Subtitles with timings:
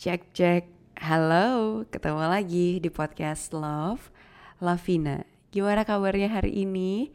[0.00, 0.64] Cek cek,
[0.96, 4.08] halo, ketemu lagi di podcast Love,
[4.56, 5.28] Lavina.
[5.52, 7.12] Gimana kabarnya hari ini?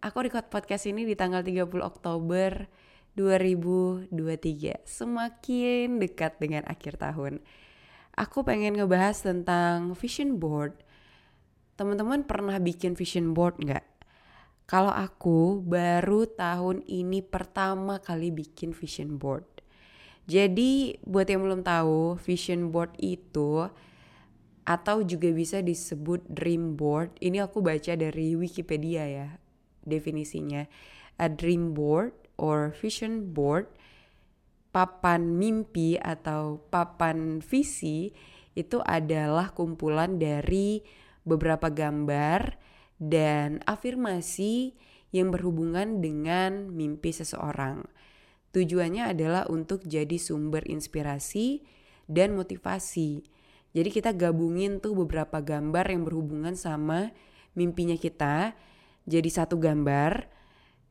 [0.00, 2.64] Aku record podcast ini di tanggal 30 Oktober
[3.12, 4.88] 2023.
[4.88, 7.44] Semakin dekat dengan akhir tahun.
[8.16, 10.80] Aku pengen ngebahas tentang vision board.
[11.76, 13.84] Teman-teman pernah bikin vision board nggak?
[14.64, 19.57] Kalau aku baru tahun ini pertama kali bikin vision board.
[20.28, 23.64] Jadi buat yang belum tahu, vision board itu
[24.68, 27.16] atau juga bisa disebut dream board.
[27.24, 29.28] Ini aku baca dari Wikipedia ya
[29.88, 30.68] definisinya.
[31.16, 33.72] A dream board or vision board
[34.68, 38.12] papan mimpi atau papan visi
[38.52, 40.84] itu adalah kumpulan dari
[41.24, 42.60] beberapa gambar
[43.00, 44.76] dan afirmasi
[45.08, 47.88] yang berhubungan dengan mimpi seseorang.
[48.52, 51.62] Tujuannya adalah untuk jadi sumber inspirasi
[52.08, 53.22] dan motivasi.
[53.76, 57.12] Jadi kita gabungin tuh beberapa gambar yang berhubungan sama
[57.52, 58.56] mimpinya kita
[59.04, 60.28] jadi satu gambar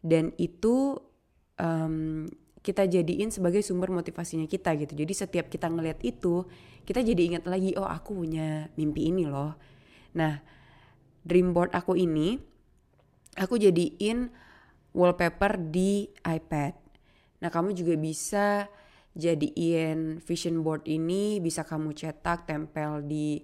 [0.05, 1.01] dan itu
[1.57, 2.29] um,
[2.61, 4.93] kita jadiin sebagai sumber motivasinya kita gitu.
[4.97, 6.43] Jadi setiap kita ngeliat itu,
[6.83, 9.55] kita jadi ingat lagi, oh aku punya mimpi ini loh.
[10.19, 10.35] Nah,
[11.23, 12.35] dream board aku ini,
[13.39, 14.27] aku jadiin
[14.91, 16.75] wallpaper di iPad.
[17.43, 18.65] Nah, kamu juga bisa
[19.17, 23.41] jadiin vision board ini bisa kamu cetak tempel di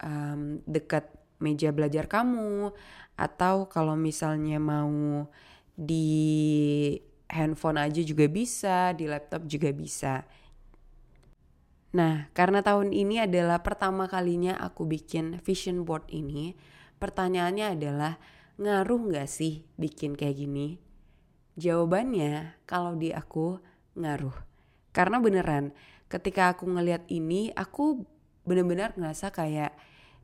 [0.00, 2.72] um, dekat meja belajar kamu
[3.16, 5.28] atau kalau misalnya mau
[5.76, 6.96] di
[7.28, 10.24] handphone aja juga bisa, di laptop juga bisa.
[11.96, 16.56] Nah, karena tahun ini adalah pertama kalinya aku bikin vision board ini,
[17.00, 18.20] pertanyaannya adalah
[18.56, 20.85] ngaruh nggak sih bikin kayak gini?
[21.56, 23.56] Jawabannya kalau di aku
[23.96, 24.36] ngaruh.
[24.92, 25.72] Karena beneran
[26.06, 28.04] ketika aku ngeliat ini aku
[28.46, 29.74] bener-bener ngerasa kayak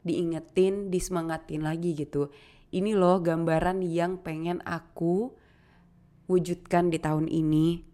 [0.06, 2.30] diingetin, disemangatin lagi gitu.
[2.72, 5.32] Ini loh gambaran yang pengen aku
[6.30, 7.84] wujudkan di tahun ini.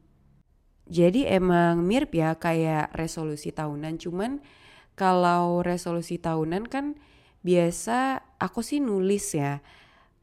[0.89, 4.41] Jadi emang mirip ya kayak resolusi tahunan cuman
[4.97, 6.97] kalau resolusi tahunan kan
[7.45, 9.61] biasa aku sih nulis ya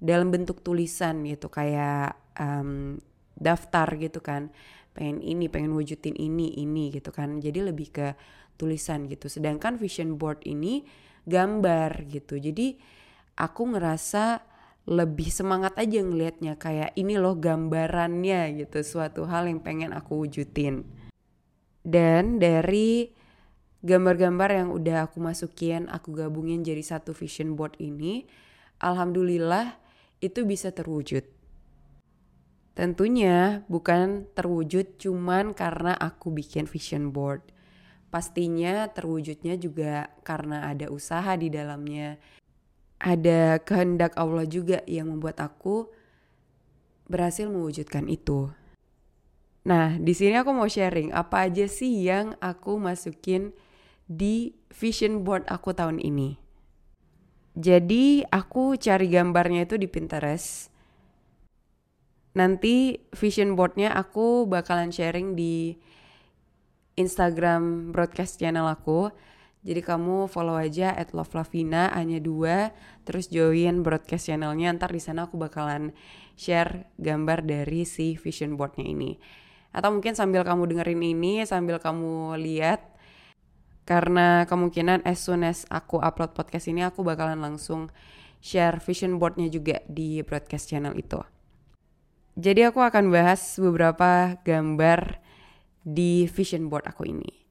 [0.02, 3.00] dalam bentuk tulisan gitu kayak um,
[3.36, 4.52] daftar gitu kan.
[4.96, 7.44] Pengen ini pengen wujudin ini ini gitu kan.
[7.44, 8.08] Jadi lebih ke
[8.56, 9.28] tulisan gitu.
[9.28, 10.88] Sedangkan vision board ini
[11.28, 12.40] gambar gitu.
[12.40, 12.80] Jadi
[13.36, 14.44] aku ngerasa
[14.88, 16.56] lebih semangat aja ngelihatnya.
[16.56, 18.80] Kayak ini loh gambarannya gitu.
[18.86, 20.88] Suatu hal yang pengen aku wujudin.
[21.86, 23.12] Dan dari
[23.86, 28.26] gambar-gambar yang udah aku masukin aku gabungin jadi satu vision board ini
[28.82, 29.78] alhamdulillah
[30.26, 31.22] itu bisa terwujud
[32.76, 37.40] Tentunya bukan terwujud cuman karena aku bikin vision board.
[38.12, 42.20] Pastinya terwujudnya juga karena ada usaha di dalamnya.
[43.00, 45.88] Ada kehendak Allah juga yang membuat aku
[47.08, 48.52] berhasil mewujudkan itu.
[49.64, 53.56] Nah, di sini aku mau sharing apa aja sih yang aku masukin
[54.06, 56.38] di vision board aku tahun ini.
[57.56, 60.75] Jadi, aku cari gambarnya itu di Pinterest
[62.36, 65.80] nanti vision boardnya aku bakalan sharing di
[67.00, 69.12] Instagram broadcast channel aku.
[69.66, 72.70] Jadi kamu follow aja at lovelavina hanya dua,
[73.02, 74.70] terus join broadcast channelnya.
[74.78, 75.90] Ntar di sana aku bakalan
[76.38, 79.18] share gambar dari si vision boardnya ini.
[79.74, 82.94] Atau mungkin sambil kamu dengerin ini, sambil kamu lihat,
[83.90, 87.90] karena kemungkinan as soon as aku upload podcast ini, aku bakalan langsung
[88.40, 91.35] share vision boardnya juga di broadcast channel itu.
[92.36, 95.24] Jadi aku akan bahas beberapa gambar
[95.88, 97.48] di vision board aku ini.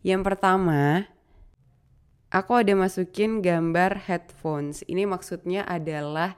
[0.00, 1.04] Yang pertama,
[2.32, 4.88] aku ada masukin gambar headphones.
[4.88, 6.32] Ini maksudnya adalah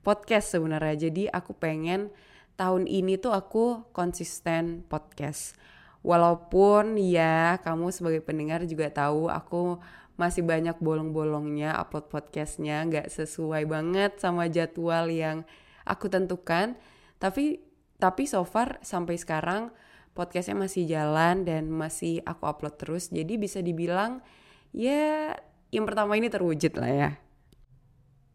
[0.00, 1.12] podcast sebenarnya.
[1.12, 2.08] Jadi aku pengen
[2.56, 5.52] tahun ini tuh aku konsisten podcast.
[6.00, 9.84] Walaupun ya kamu sebagai pendengar juga tahu aku
[10.16, 15.42] masih banyak bolong-bolongnya upload podcastnya nggak sesuai banget sama jadwal yang
[15.84, 16.78] aku tentukan
[17.24, 17.56] tapi
[17.96, 19.72] tapi so far sampai sekarang
[20.12, 23.08] podcastnya masih jalan dan masih aku upload terus.
[23.08, 24.20] Jadi bisa dibilang
[24.76, 25.32] ya
[25.72, 27.10] yang pertama ini terwujud lah ya.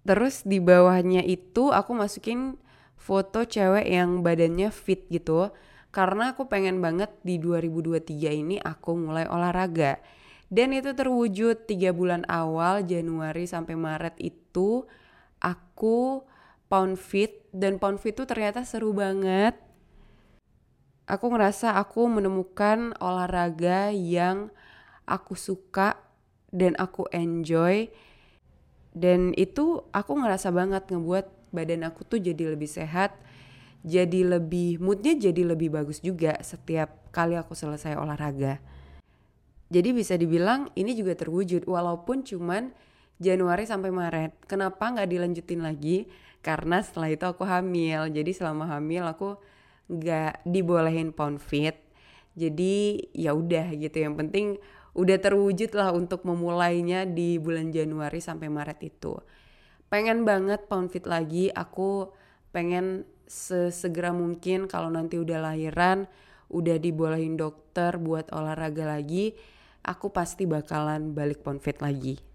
[0.10, 2.58] Terus di bawahnya itu aku masukin
[2.98, 5.54] foto cewek yang badannya fit gitu.
[5.94, 10.02] Karena aku pengen banget di 2023 ini aku mulai olahraga.
[10.50, 14.82] Dan itu terwujud tiga bulan awal Januari sampai Maret itu
[15.38, 16.26] aku
[16.66, 19.58] pound fit dan pound fit itu ternyata seru banget.
[21.10, 24.54] Aku ngerasa aku menemukan olahraga yang
[25.10, 25.98] aku suka
[26.54, 27.90] dan aku enjoy
[28.94, 33.14] dan itu aku ngerasa banget ngebuat badan aku tuh jadi lebih sehat
[33.86, 38.62] jadi lebih moodnya jadi lebih bagus juga setiap kali aku selesai olahraga
[39.70, 42.74] jadi bisa dibilang ini juga terwujud walaupun cuman
[43.20, 44.48] Januari sampai Maret.
[44.48, 46.08] Kenapa nggak dilanjutin lagi?
[46.40, 48.08] Karena setelah itu aku hamil.
[48.10, 49.36] Jadi selama hamil aku
[49.92, 51.90] nggak dibolehin pound fit
[52.40, 53.98] jadi ya udah gitu.
[54.00, 54.48] Yang penting
[54.96, 59.20] udah terwujud lah untuk memulainya di bulan Januari sampai Maret itu.
[59.92, 62.14] Pengen banget pound fit lagi, aku
[62.56, 66.06] pengen sesegera mungkin kalau nanti udah lahiran,
[66.50, 69.34] udah dibolehin dokter buat olahraga lagi,
[69.82, 72.29] aku pasti bakalan balik pound fit lagi.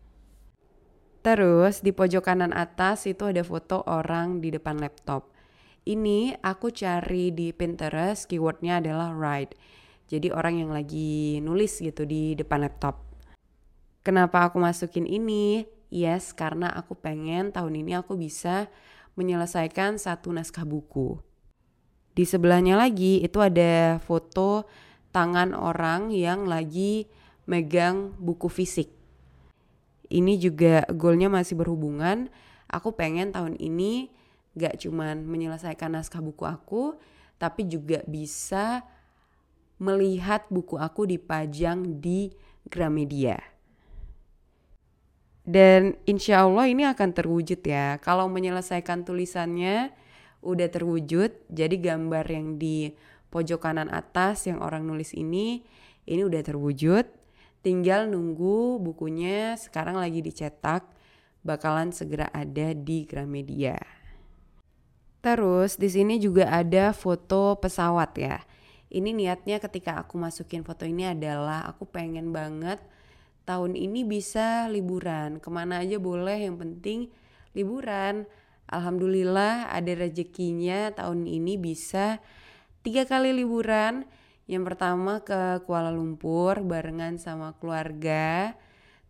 [1.25, 5.33] Terus di pojok kanan atas itu ada foto orang di depan laptop.
[5.89, 9.57] Ini aku cari di Pinterest, keywordnya adalah ride
[10.09, 13.01] jadi orang yang lagi nulis gitu di depan laptop.
[14.05, 15.65] Kenapa aku masukin ini?
[15.89, 18.69] Yes, karena aku pengen tahun ini aku bisa
[19.17, 21.17] menyelesaikan satu naskah buku.
[22.13, 24.69] Di sebelahnya lagi itu ada foto
[25.15, 27.09] tangan orang yang lagi
[27.49, 28.93] megang buku fisik.
[30.15, 32.31] Ini juga goalnya masih berhubungan.
[32.71, 34.15] Aku pengen tahun ini
[34.55, 36.95] gak cuman menyelesaikan naskah buku aku,
[37.43, 38.87] tapi juga bisa
[39.83, 42.31] melihat buku aku dipajang di
[42.63, 43.43] Gramedia.
[45.45, 48.01] Dan insya Allah ini akan terwujud ya.
[48.01, 49.93] Kalau menyelesaikan tulisannya
[50.41, 52.97] udah terwujud, jadi gambar yang di
[53.29, 55.67] pojok kanan atas yang orang nulis ini,
[56.09, 57.05] ini udah terwujud.
[57.65, 60.85] Tinggal nunggu bukunya sekarang lagi dicetak,
[61.41, 63.81] bakalan segera ada di Gramedia.
[65.25, 68.37] Terus di sini juga ada foto pesawat ya.
[68.93, 72.85] Ini niatnya ketika aku masukin foto ini adalah aku pengen banget
[73.49, 75.41] tahun ini bisa liburan.
[75.41, 77.09] Ke mana aja boleh yang penting
[77.57, 78.29] liburan.
[78.69, 82.21] Alhamdulillah ada rezekinya tahun ini bisa
[82.85, 84.05] tiga kali liburan
[84.51, 88.55] yang pertama ke Kuala Lumpur barengan sama keluarga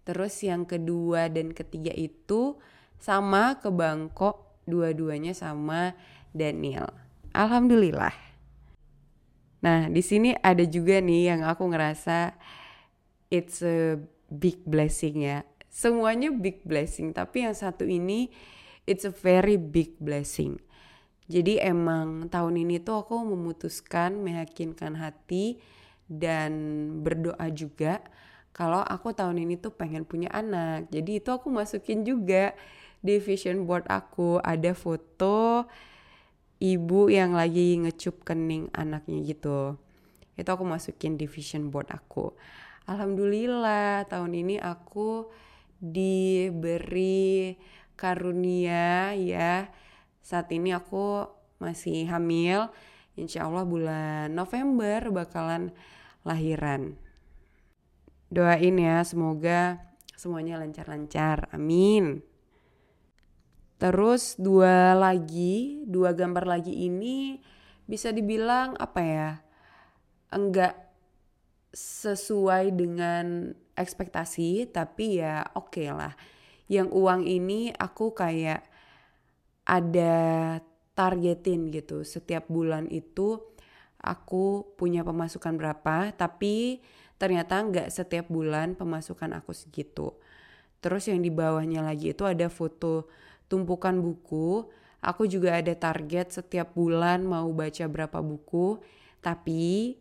[0.05, 2.61] terus yang kedua dan ketiga itu
[3.01, 5.97] sama ke Bangkok dua-duanya sama
[6.31, 6.89] Daniel
[7.35, 8.35] alhamdulillah
[9.65, 12.37] Nah, di sini ada juga nih yang aku ngerasa
[13.33, 13.97] it's a
[14.29, 15.41] big blessing ya.
[15.73, 18.29] Semuanya big blessing, tapi yang satu ini
[18.85, 20.61] it's a very big blessing.
[21.25, 25.57] Jadi emang tahun ini tuh aku memutuskan meyakinkan hati
[26.05, 26.53] dan
[27.01, 28.05] berdoa juga
[28.55, 30.87] kalau aku tahun ini tuh pengen punya anak.
[30.95, 32.55] Jadi itu aku masukin juga
[33.03, 34.39] di vision board aku.
[34.39, 35.67] Ada foto
[36.63, 39.75] ibu yang lagi ngecup kening anaknya gitu.
[40.39, 42.31] Itu aku masukin di vision board aku.
[42.87, 45.27] Alhamdulillah tahun ini aku
[45.83, 47.59] diberi
[47.99, 49.67] karunia ya
[50.25, 51.29] saat ini aku
[51.61, 52.73] masih hamil
[53.15, 55.71] insya Allah bulan November bakalan
[56.25, 56.97] lahiran
[58.33, 59.85] doain ya semoga
[60.17, 62.25] semuanya lancar-lancar amin
[63.85, 67.37] Terus dua lagi, dua gambar lagi ini
[67.85, 69.31] bisa dibilang apa ya?
[70.33, 70.73] Enggak
[71.75, 76.17] sesuai dengan ekspektasi, tapi ya oke okay lah.
[76.71, 78.65] Yang uang ini aku kayak
[79.65, 80.15] ada
[80.95, 82.05] targetin gitu.
[82.07, 83.41] Setiap bulan itu
[83.99, 86.85] aku punya pemasukan berapa, tapi
[87.17, 90.13] ternyata enggak setiap bulan pemasukan aku segitu.
[90.85, 93.09] Terus yang di bawahnya lagi itu ada foto
[93.49, 94.69] tumpukan buku.
[95.05, 98.81] Aku juga ada target setiap bulan mau baca berapa buku,
[99.21, 99.97] tapi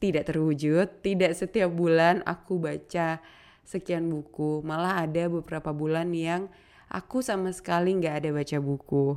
[0.00, 1.04] tidak terwujud.
[1.04, 3.20] Tidak setiap bulan aku baca
[3.64, 4.64] sekian buku.
[4.64, 6.48] Malah ada beberapa bulan yang
[6.90, 9.16] aku sama sekali nggak ada baca buku.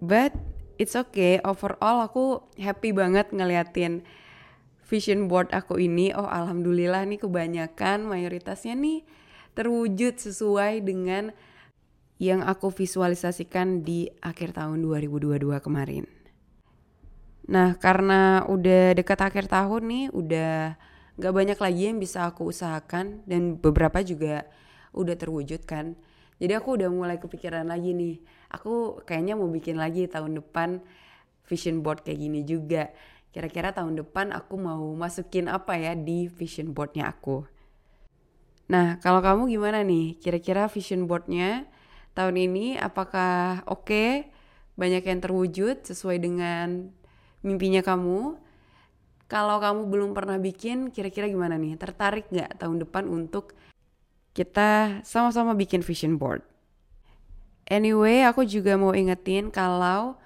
[0.00, 0.32] But
[0.80, 1.38] it's okay.
[1.44, 4.02] Overall aku happy banget ngeliatin
[4.88, 6.16] vision board aku ini.
[6.16, 9.04] Oh alhamdulillah nih kebanyakan mayoritasnya nih
[9.52, 11.36] terwujud sesuai dengan
[12.20, 16.04] yang aku visualisasikan di akhir tahun 2022 kemarin.
[17.50, 20.76] Nah, karena udah dekat akhir tahun nih, udah
[21.16, 24.46] gak banyak lagi yang bisa aku usahakan dan beberapa juga
[24.94, 25.96] udah terwujud kan.
[26.40, 28.16] Jadi aku udah mulai kepikiran lagi nih.
[28.48, 30.80] Aku kayaknya mau bikin lagi tahun depan
[31.44, 32.88] vision board kayak gini juga.
[33.30, 37.44] Kira-kira tahun depan aku mau masukin apa ya di vision boardnya aku.
[38.72, 40.16] Nah, kalau kamu gimana nih?
[40.18, 41.68] Kira-kira vision boardnya
[42.16, 43.86] tahun ini apakah oke?
[43.86, 44.10] Okay?
[44.80, 46.88] Banyak yang terwujud sesuai dengan
[47.44, 48.40] mimpinya kamu?
[49.30, 51.78] Kalau kamu belum pernah bikin, kira-kira gimana nih?
[51.78, 53.54] Tertarik nggak tahun depan untuk
[54.36, 56.42] kita sama-sama bikin vision board?
[57.70, 60.18] Anyway, aku juga mau ingetin kalau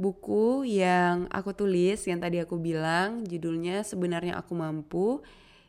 [0.00, 5.20] buku yang aku tulis yang tadi aku bilang judulnya sebenarnya aku mampu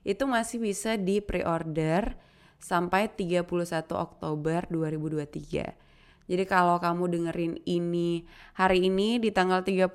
[0.08, 2.16] itu masih bisa di pre-order
[2.60, 3.44] sampai 31
[3.92, 6.32] Oktober 2023.
[6.32, 8.24] Jadi kalau kamu dengerin ini
[8.56, 9.92] hari ini di tanggal 30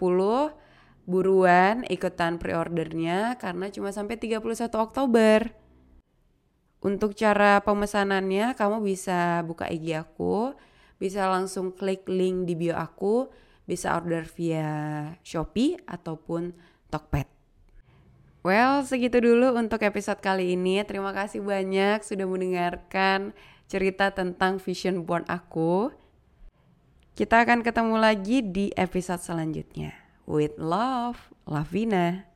[1.07, 4.43] buruan ikutan pre-ordernya karena cuma sampai 31
[4.77, 5.66] Oktober.
[6.85, 10.53] Untuk cara pemesanannya kamu bisa buka IG aku,
[11.01, 13.29] bisa langsung klik link di bio aku,
[13.67, 14.69] bisa order via
[15.27, 16.55] Shopee ataupun
[16.89, 17.29] Tokped.
[18.47, 20.79] Well, segitu dulu untuk episode kali ini.
[20.87, 23.35] Terima kasih banyak sudah mendengarkan
[23.67, 25.91] cerita tentang vision board aku.
[27.19, 29.91] Kita akan ketemu lagi di episode selanjutnya.
[30.31, 32.36] With love, Lavina.